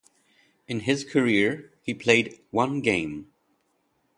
[0.67, 3.31] In his career he played one game.